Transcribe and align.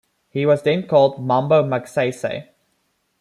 He 0.29 0.47
was 0.47 0.63
then 0.63 0.87
called 0.87 1.23
"Mambo 1.23 1.61
Magsaysay". 1.61 2.47